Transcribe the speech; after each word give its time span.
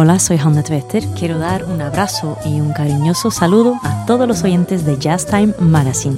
Hola, 0.00 0.20
soy 0.20 0.36
Hanna 0.36 0.62
Tvetter. 0.62 1.04
Quiero 1.18 1.40
dar 1.40 1.64
un 1.64 1.82
abrazo 1.82 2.38
y 2.44 2.60
un 2.60 2.72
cariñoso 2.72 3.32
saludo 3.32 3.80
a 3.82 4.06
todos 4.06 4.28
los 4.28 4.44
oyentes 4.44 4.84
de 4.84 4.96
Jazz 4.96 5.26
Time 5.26 5.52
Magazine. 5.58 6.16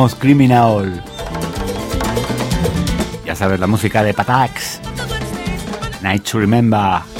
Cosmos 0.00 0.18
Criminal. 0.18 1.04
Ya 3.26 3.34
sabes, 3.36 3.60
la 3.60 3.66
música 3.66 4.02
de 4.02 4.14
Patax. 4.14 4.80
Night 6.00 6.24
to 6.24 6.38
Remember. 6.38 7.19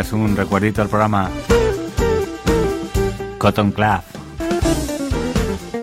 Es 0.00 0.12
un 0.12 0.36
recuerdito 0.36 0.82
al 0.82 0.88
programa 0.88 1.30
Cotton 3.38 3.70
Club. 3.70 4.00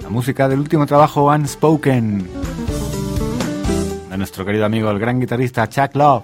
La 0.01 0.09
música 0.09 0.49
del 0.49 0.59
último 0.59 0.85
trabajo 0.85 1.25
Unspoken 1.25 2.27
de 4.09 4.17
nuestro 4.17 4.43
querido 4.43 4.65
amigo 4.65 4.89
el 4.91 4.99
gran 4.99 5.19
guitarrista 5.19 5.67
Chuck 5.69 5.95
Love. 5.95 6.23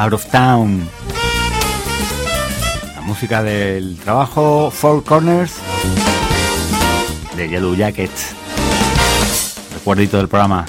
Out 0.00 0.14
of 0.14 0.24
Town. 0.30 0.88
La 2.94 3.02
música 3.02 3.42
del 3.42 3.98
trabajo 3.98 4.70
Four 4.70 5.04
Corners 5.04 5.56
de 7.36 7.46
Yellow 7.46 7.74
Jackets. 7.74 8.34
Recuerdito 9.74 10.16
del 10.16 10.28
programa. 10.28 10.64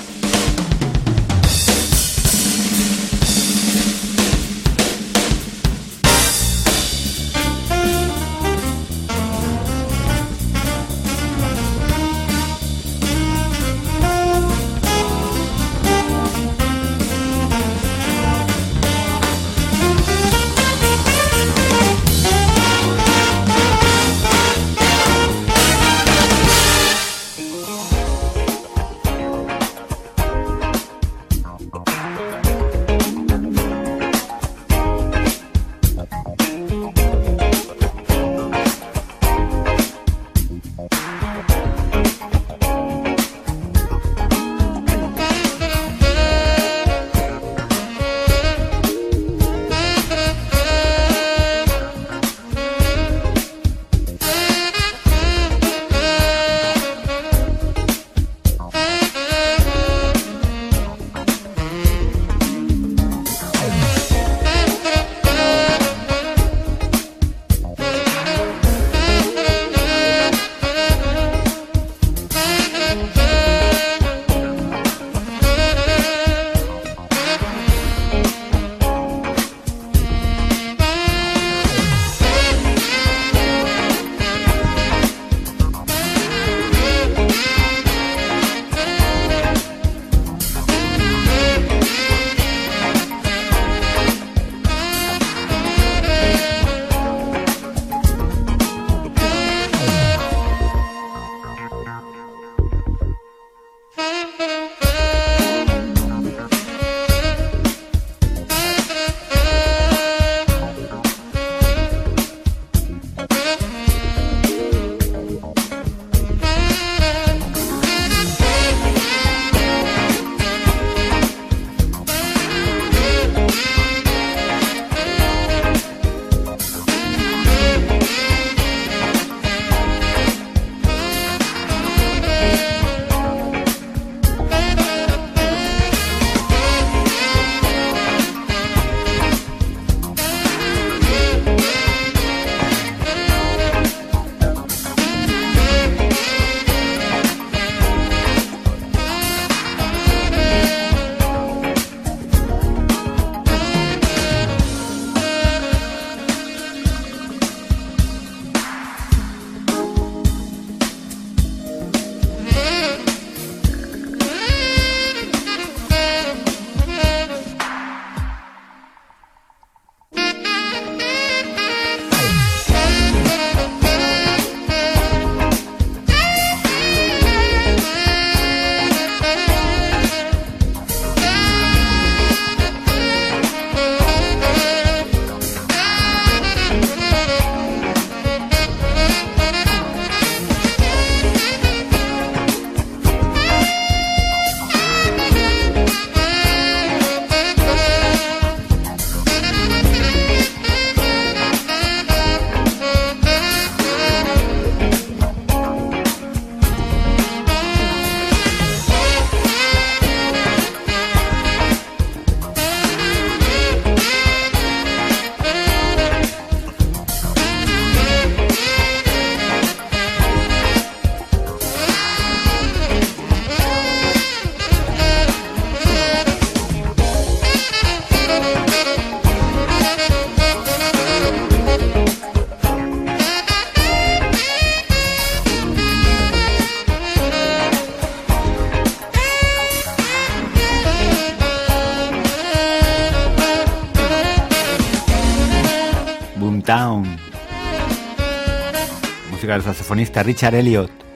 Música 249.30 249.54
del 249.54 249.62
saxofonista 249.62 250.24
Richard 250.24 250.56
Elliot. 250.56 251.11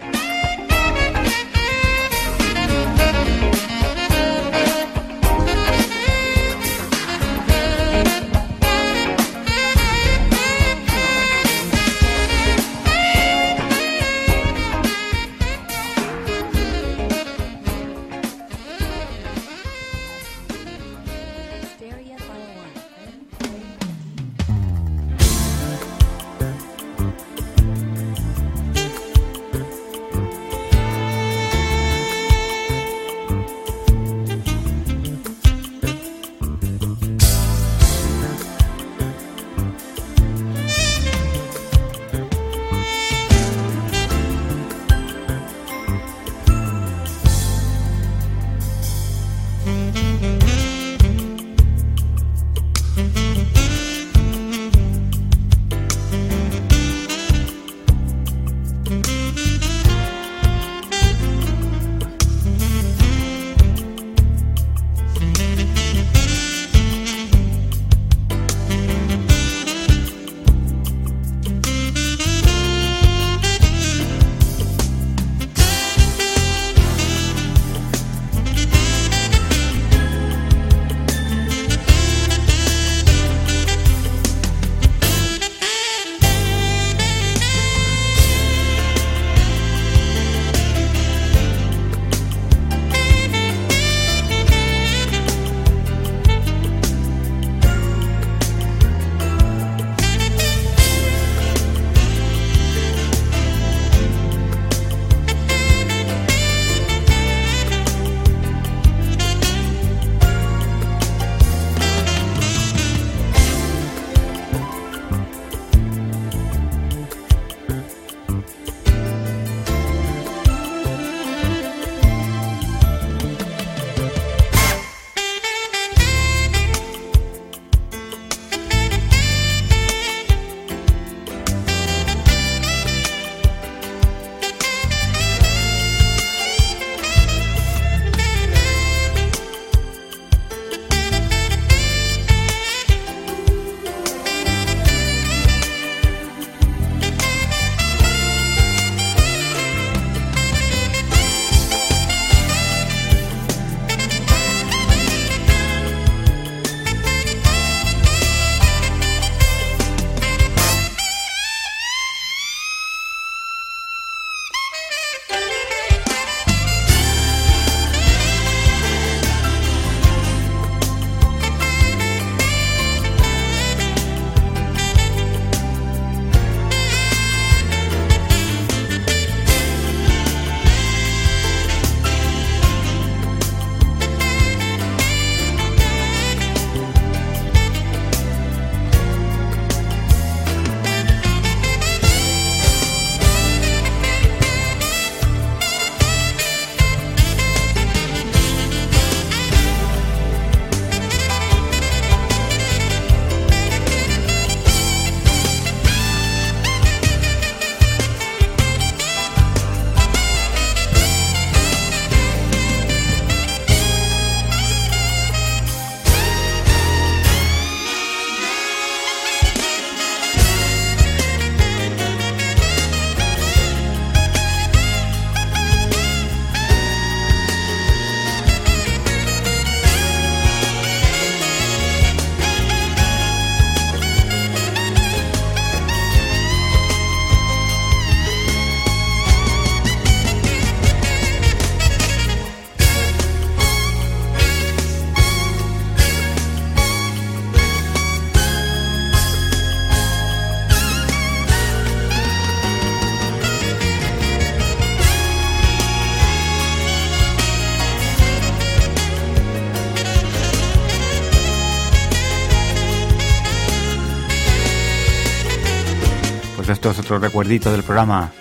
Pues 266.55 266.69
esto 266.69 266.91
es 266.91 266.99
otro 266.99 267.19
recuerdito 267.19 267.71
del 267.71 267.83
programa. 267.83 268.31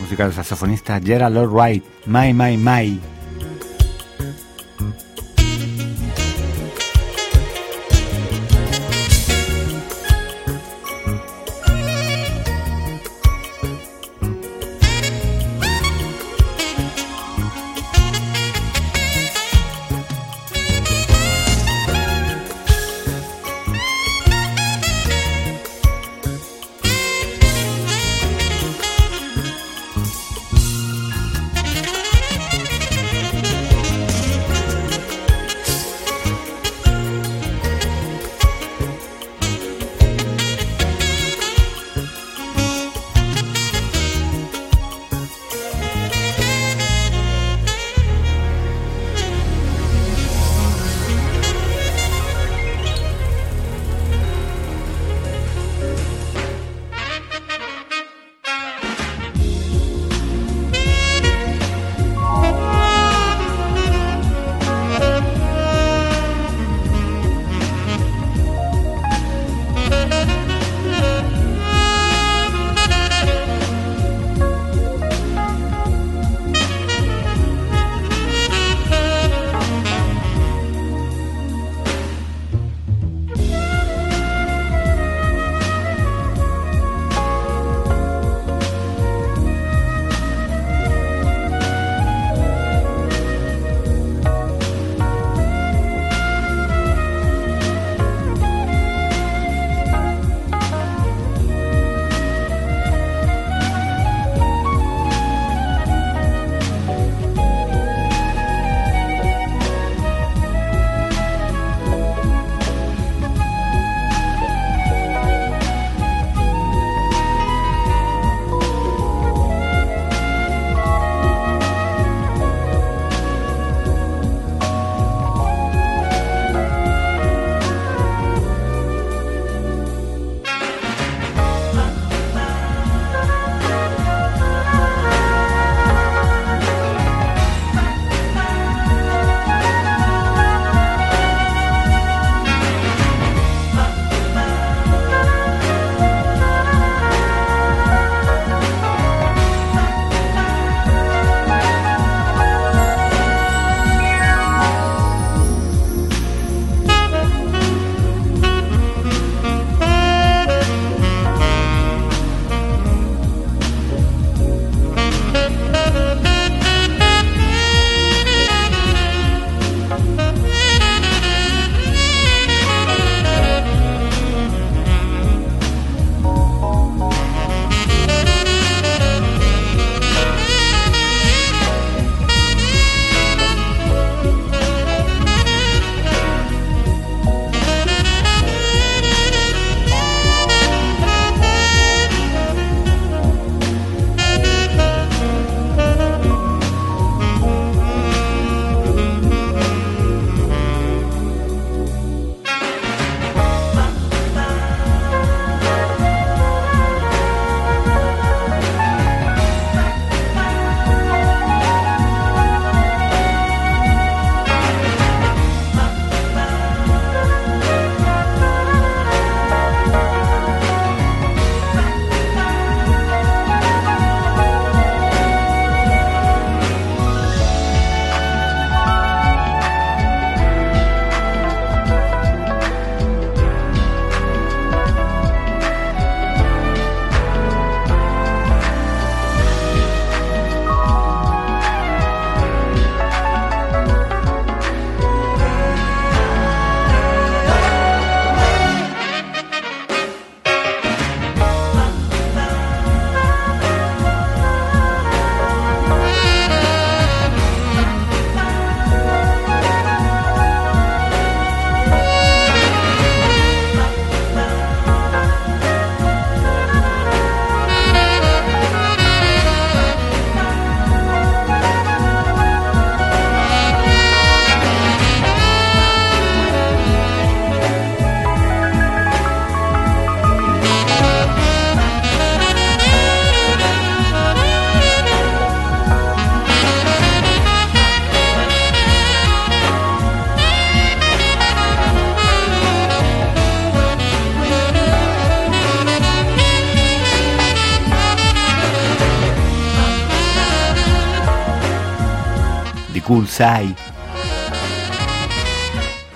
Música 0.00 0.24
del 0.24 0.32
saxofonista 0.34 1.00
Gerald 1.02 1.34
Lord 1.34 1.50
Wright, 1.52 1.84
My, 2.06 2.34
My, 2.34 2.56
My. 2.56 3.13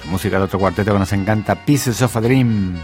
Música 0.04 0.38
de 0.38 0.44
otro 0.44 0.60
cuarteto 0.60 0.92
que 0.92 0.98
nos 1.00 1.12
encanta, 1.12 1.56
Pieces 1.56 2.00
of 2.00 2.16
a 2.16 2.20
Dream. 2.20 2.76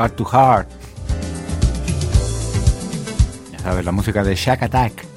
Heart 0.00 0.16
to 0.16 0.24
Heart. 0.24 0.68
Ya 3.52 3.58
sabes, 3.58 3.84
la 3.84 3.92
música 3.92 4.24
de 4.24 4.34
Shack 4.34 4.62
Attack. 4.62 5.09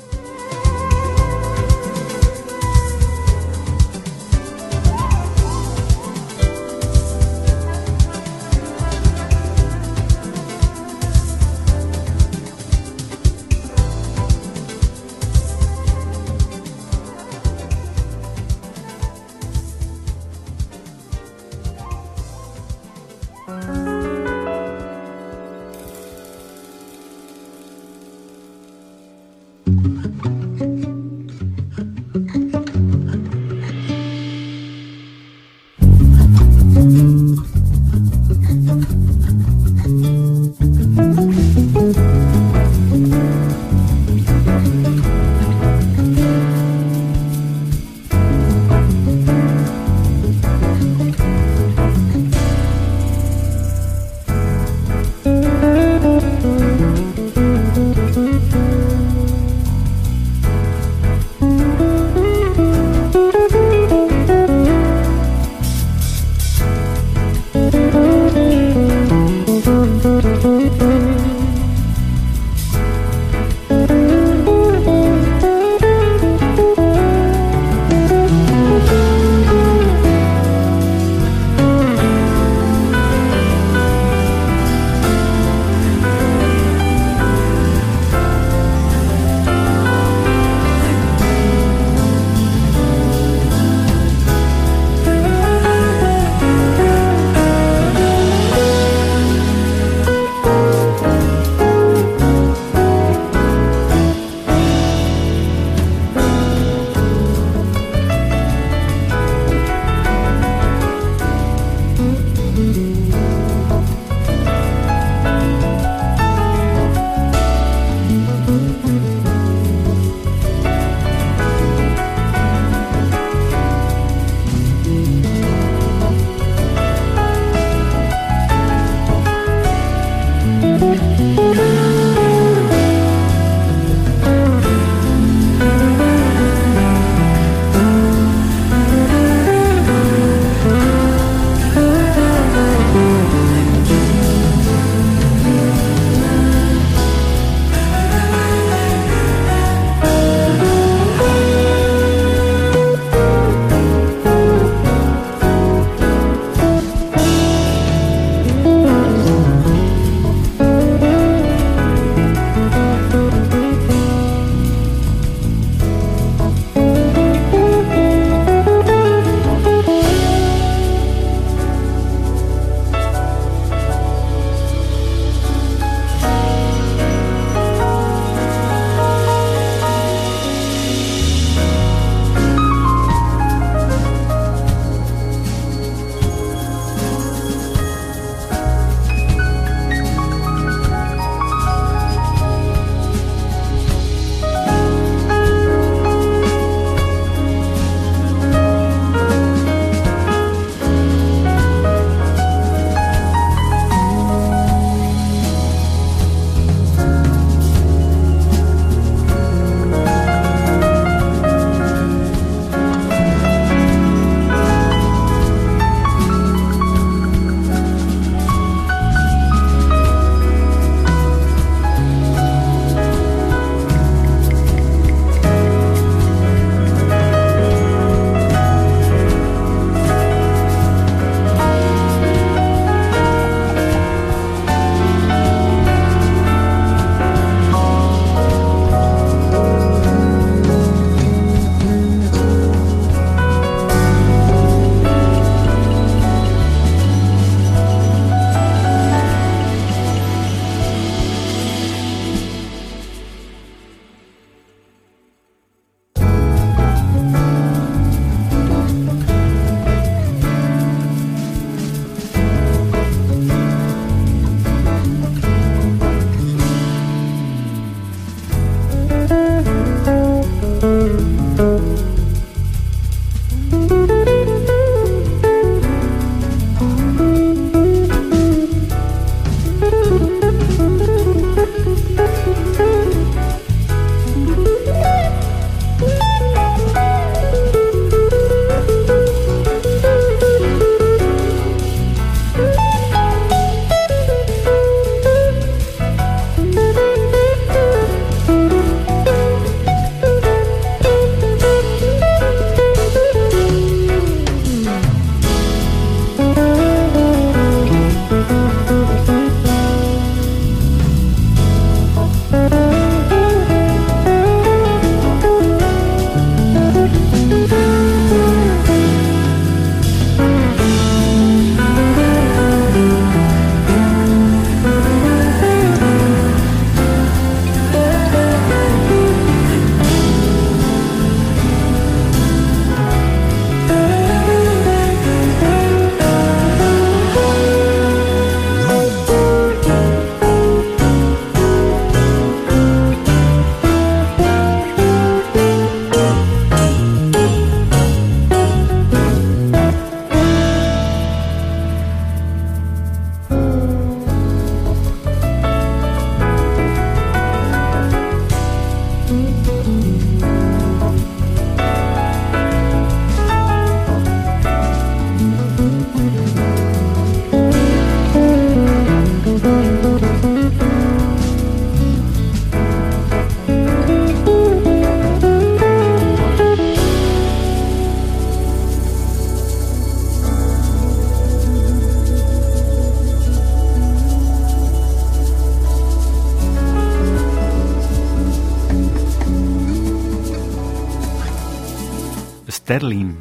Sterling. 392.84 393.38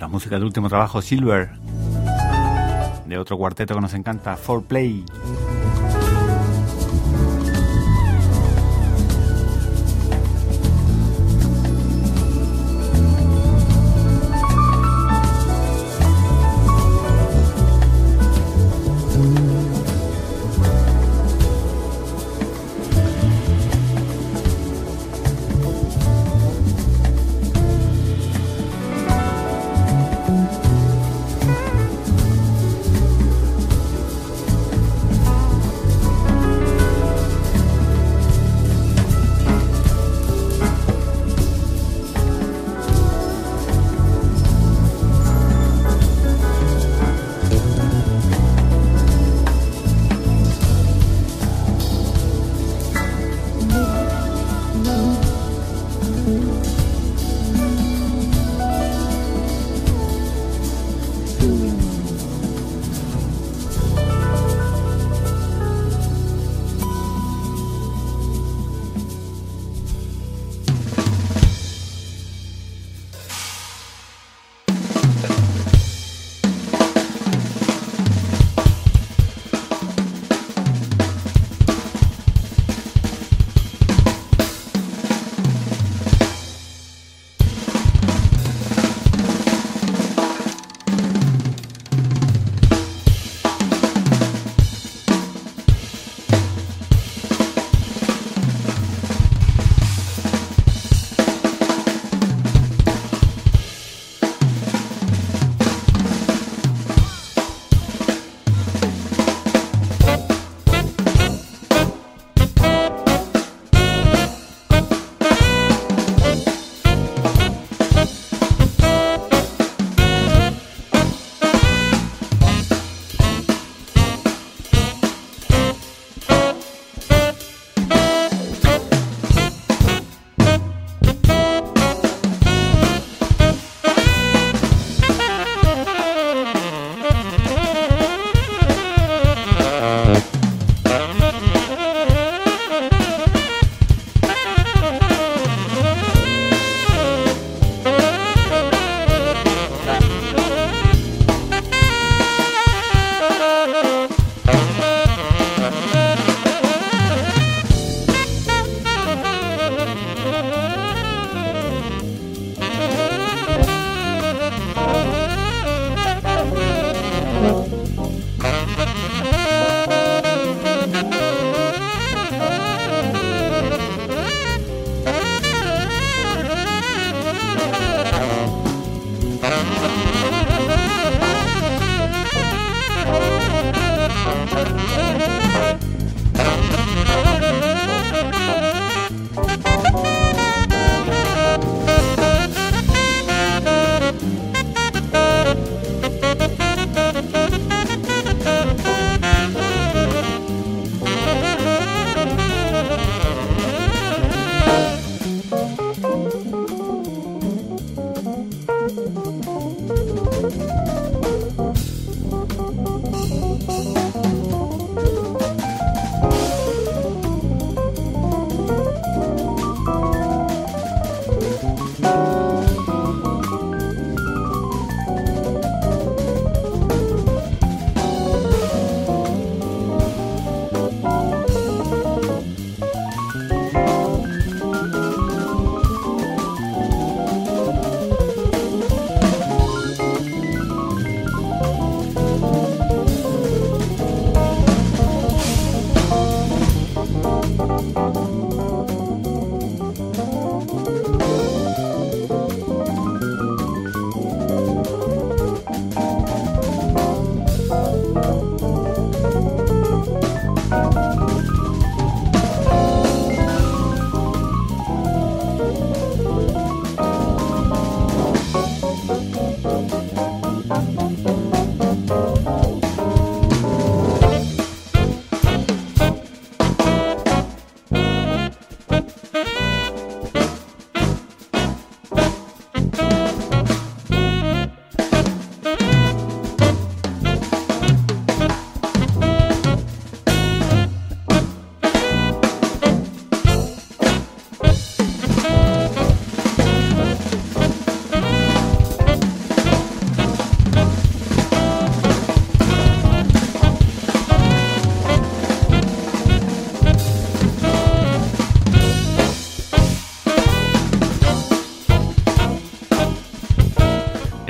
La 0.00 0.08
música 0.08 0.34
del 0.34 0.42
último 0.42 0.68
trabajo 0.68 1.00
Silver, 1.00 1.50
de 3.06 3.16
otro 3.16 3.38
cuarteto 3.38 3.76
que 3.76 3.80
nos 3.80 3.94
encanta, 3.94 4.36
4Play. 4.36 5.04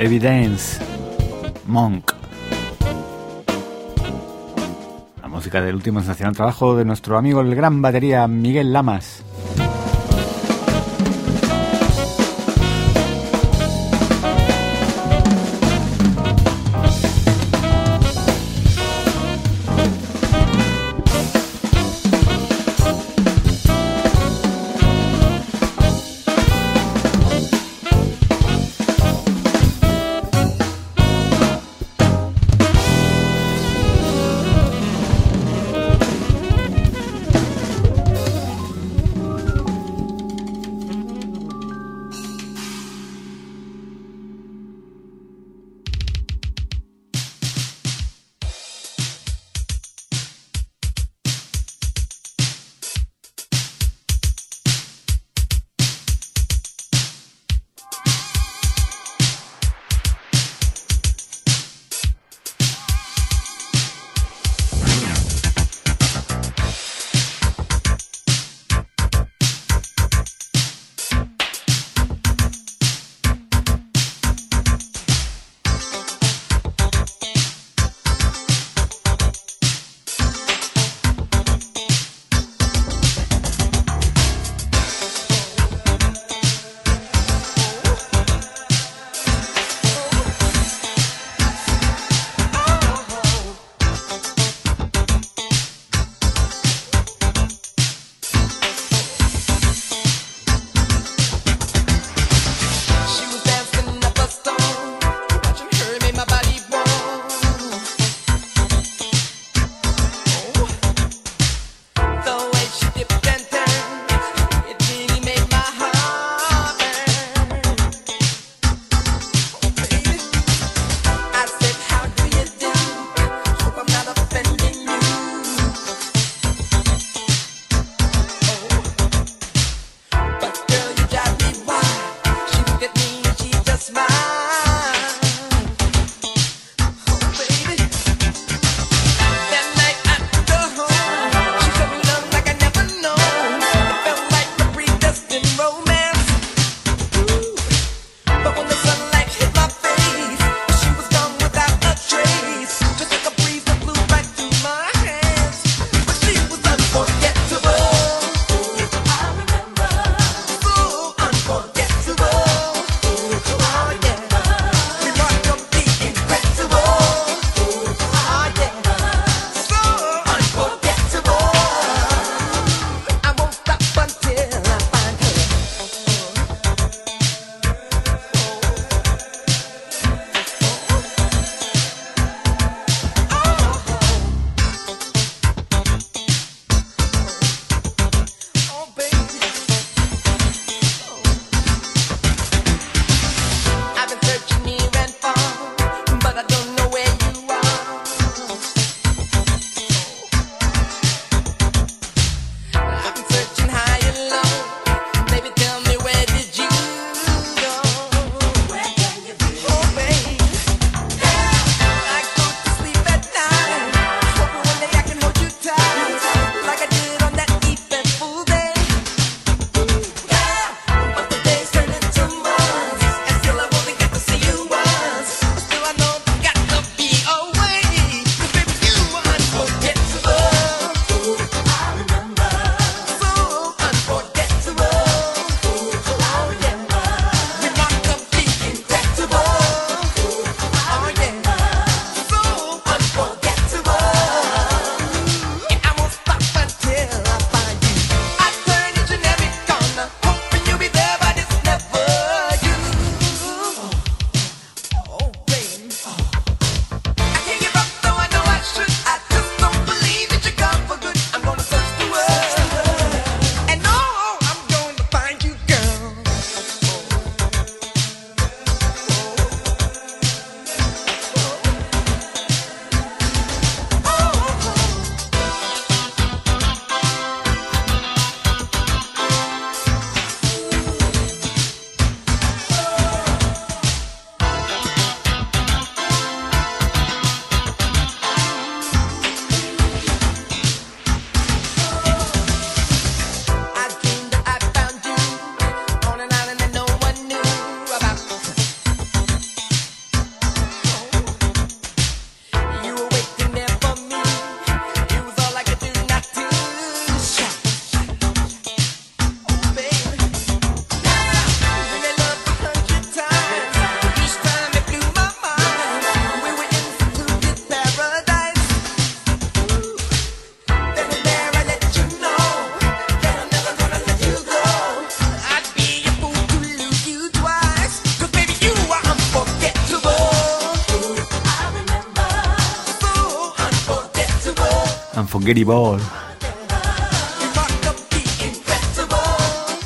Evidence, 0.01 0.83
Monk. 1.67 2.11
La 5.21 5.27
música 5.27 5.61
del 5.61 5.75
último 5.75 5.99
sensacional 5.99 6.35
trabajo 6.35 6.75
de 6.75 6.85
nuestro 6.85 7.19
amigo 7.19 7.39
el 7.41 7.53
gran 7.53 7.83
batería 7.83 8.27
Miguel 8.27 8.73
Lamas. 8.73 9.10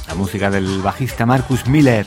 La 0.08 0.14
música 0.14 0.52
del 0.52 0.82
bajista 0.84 1.26
Marcus 1.26 1.66
Miller. 1.66 2.06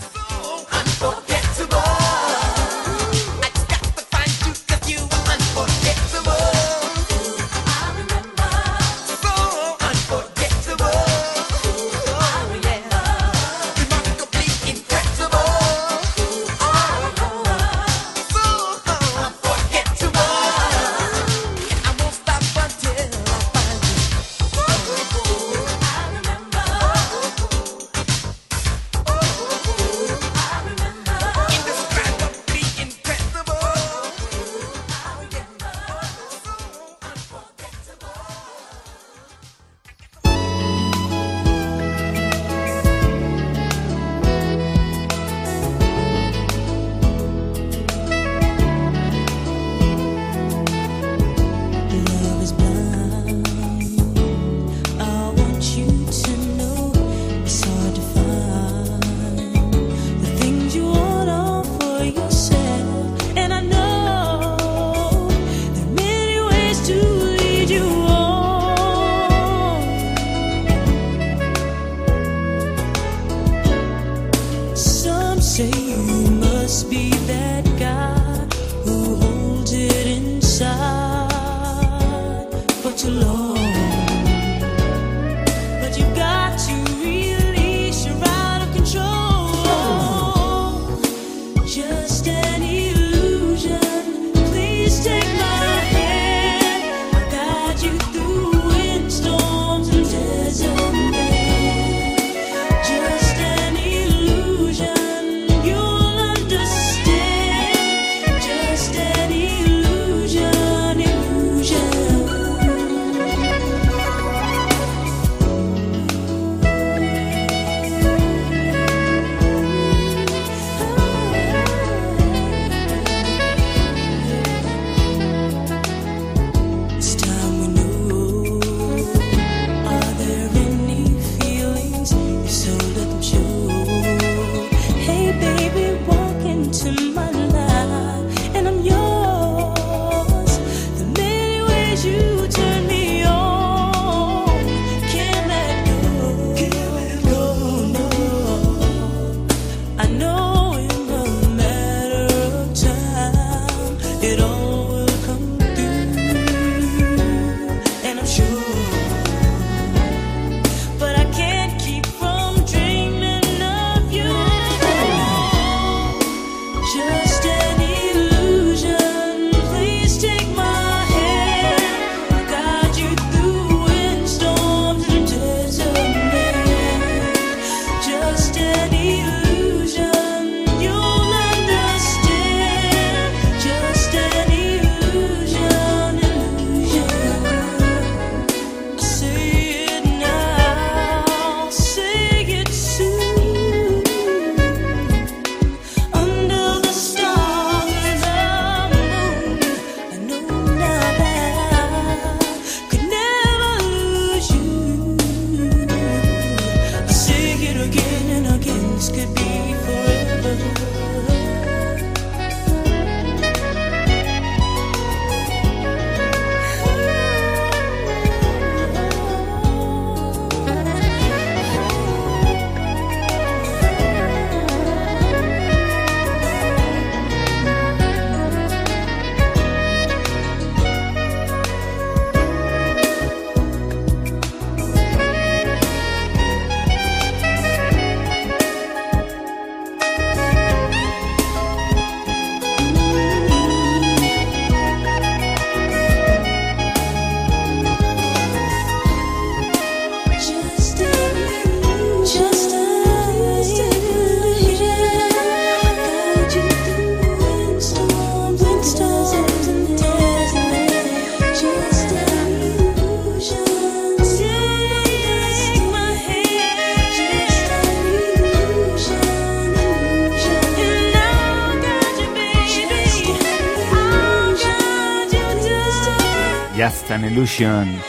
Illusion. 276.79 278.01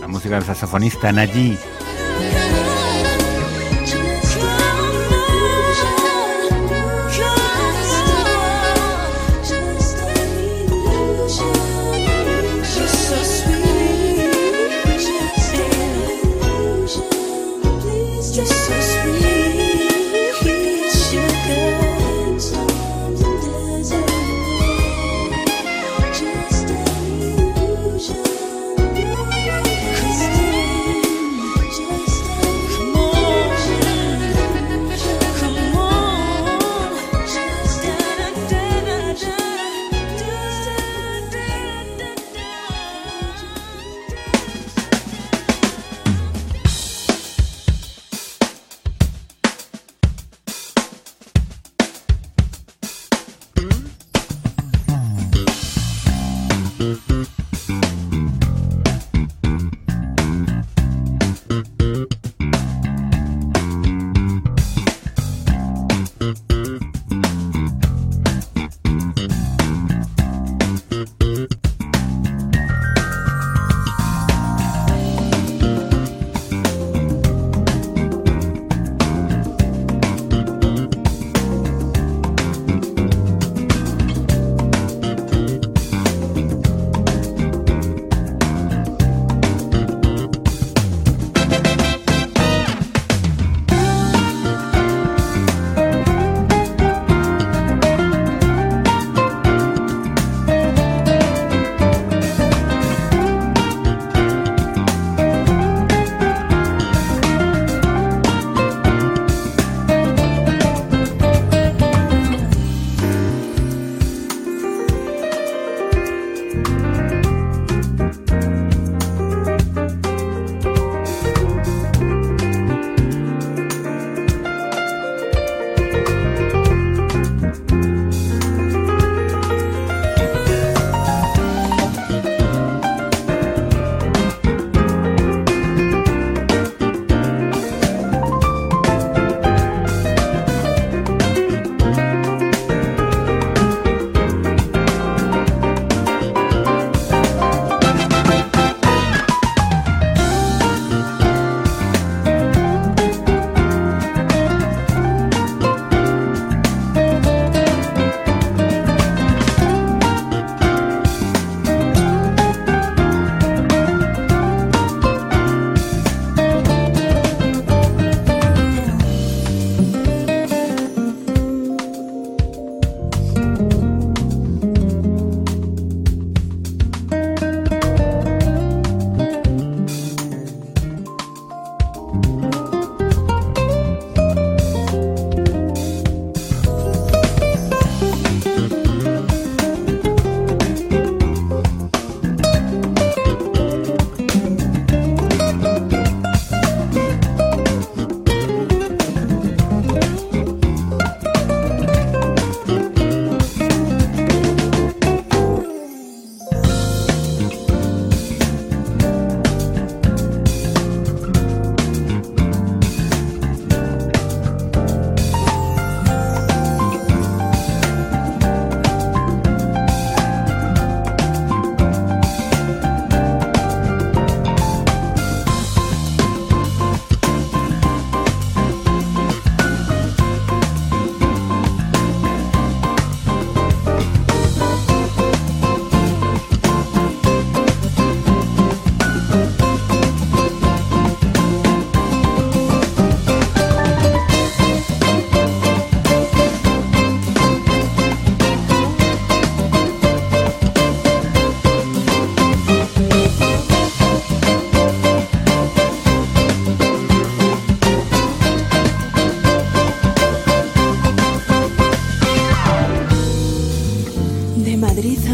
La 0.00 0.08
música 0.08 0.34
del 0.34 0.44
saxofonista 0.44 1.12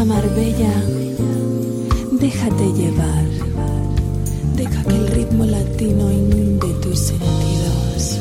Marbella, 0.05 0.71
déjate 2.19 2.71
llevar, 2.73 3.25
deja 4.55 4.83
que 4.83 4.95
el 4.95 5.07
ritmo 5.07 5.45
latino 5.45 6.09
inunde 6.11 6.67
tus 6.81 6.99
sentidos. 6.99 8.17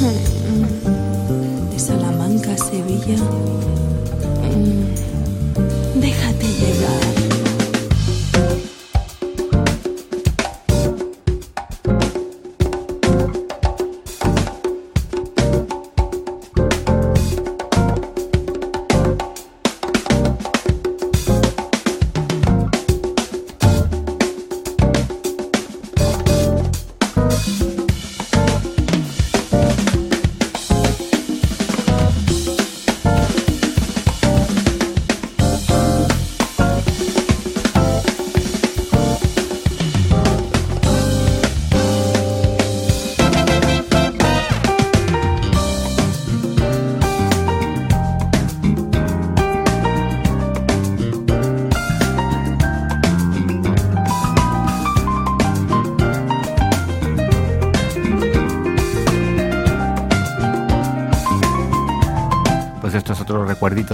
Mm. 0.00 1.70
De 1.70 1.78
Salamanca 1.78 2.54
a 2.54 2.58
Sevilla, 2.58 3.18
mm. 4.56 6.00
déjate 6.00 6.46
llevar. 6.46 7.17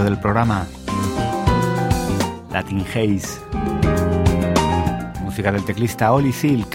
Del 0.03 0.19
programa. 0.19 0.67
Latin 2.51 2.81
Haze. 2.81 3.39
Música 5.23 5.51
del 5.51 5.65
teclista 5.65 6.13
Oli 6.13 6.31
Silk. 6.31 6.74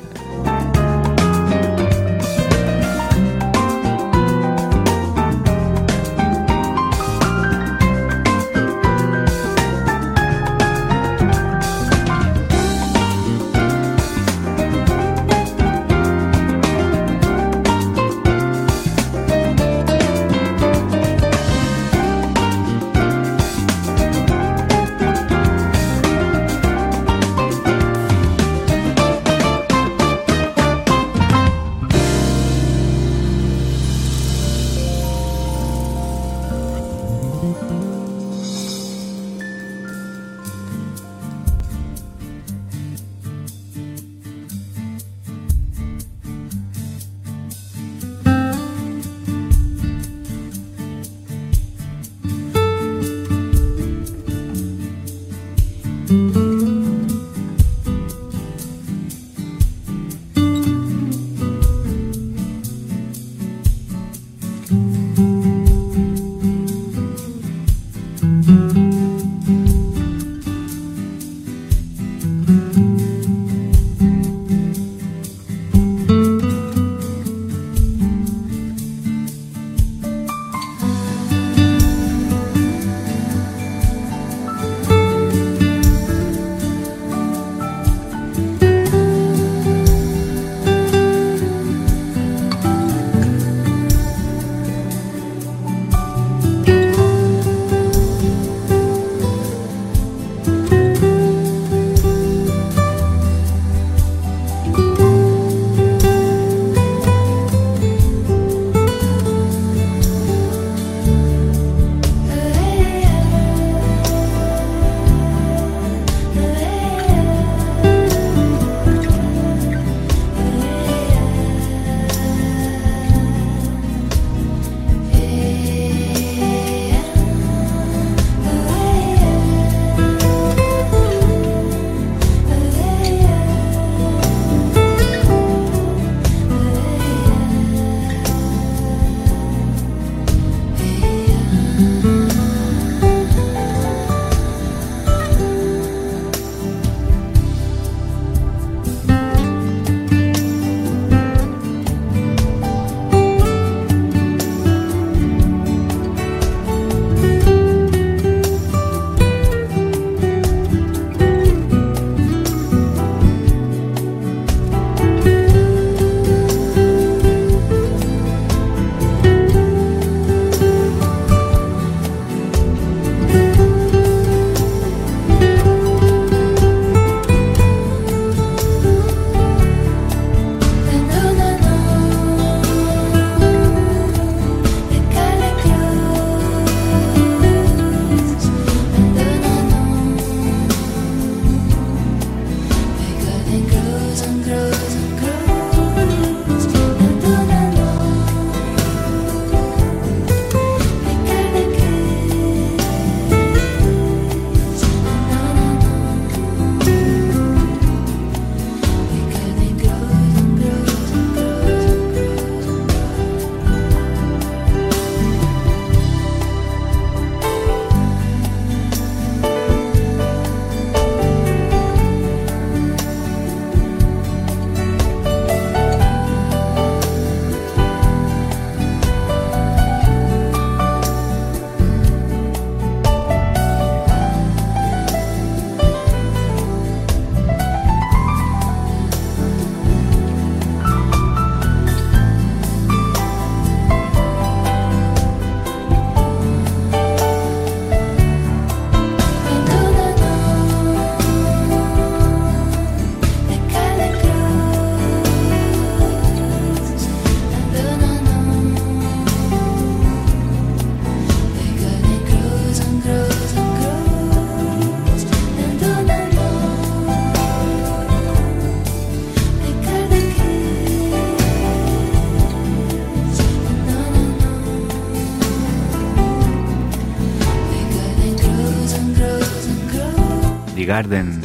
Garden. 280.91 281.41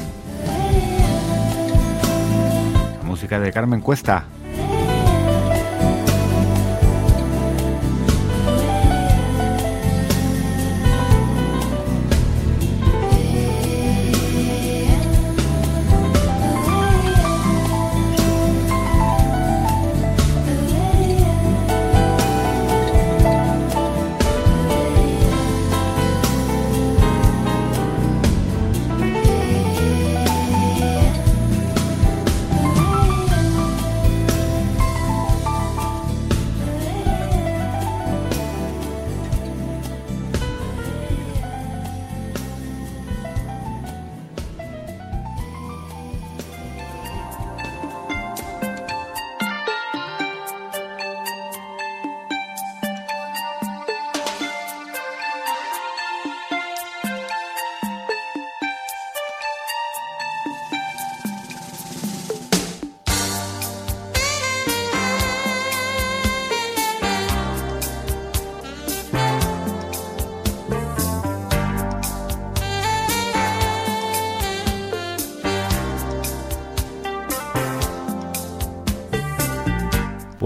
La 2.97 3.03
música 3.03 3.39
de 3.39 3.51
Carmen 3.51 3.79
Cuesta. 3.79 4.25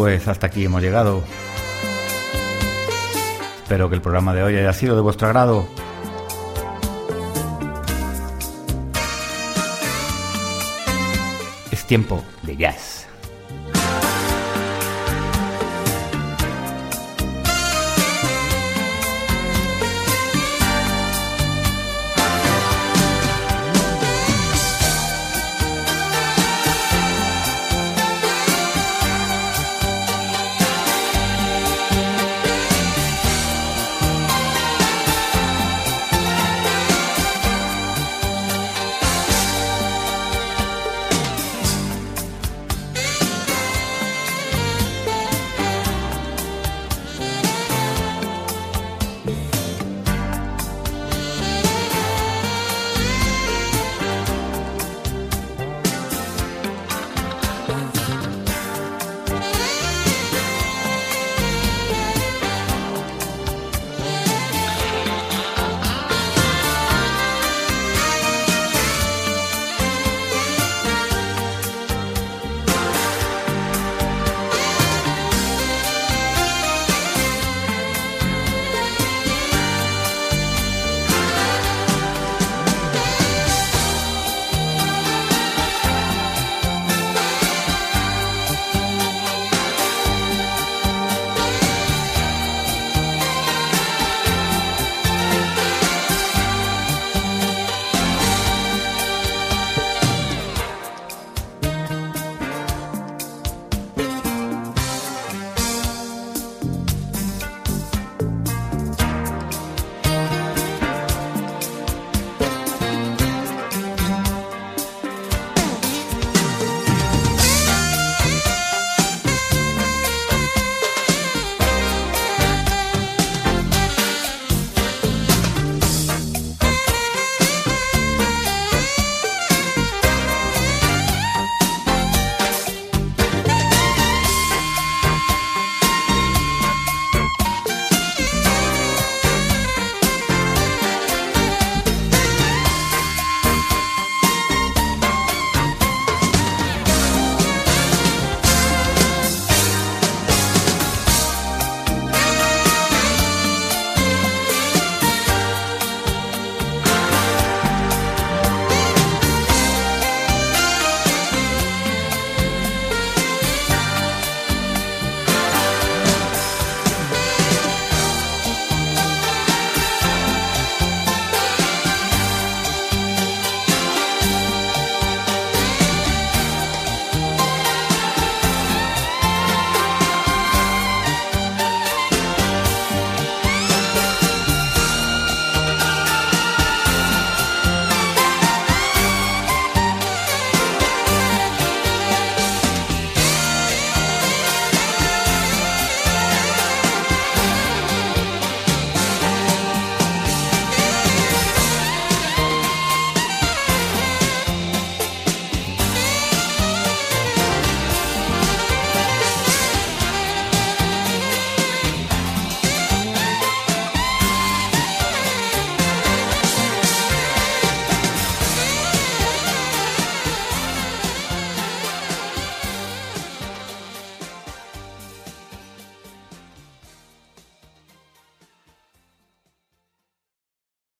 Pues 0.09 0.27
hasta 0.27 0.47
aquí 0.47 0.65
hemos 0.65 0.81
llegado. 0.81 1.23
Espero 3.61 3.89
que 3.89 3.95
el 3.95 4.01
programa 4.01 4.33
de 4.33 4.41
hoy 4.41 4.57
haya 4.57 4.73
sido 4.73 4.95
de 4.95 5.03
vuestro 5.03 5.27
agrado. 5.27 5.67
Es 11.69 11.85
tiempo 11.85 12.23
de 12.41 12.57
jazz. 12.57 12.88